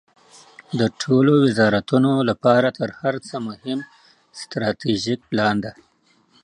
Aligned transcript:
د 0.79 0.81
ټولو 1.01 1.31
وزارتونو 1.45 2.11
لپاره 2.29 2.67
تر 2.79 2.89
هر 2.99 3.15
څه 3.27 3.35
مهم 3.47 3.79
استراتیژیک 4.43 5.19
پلان 5.31 5.55
ده. 5.63 5.71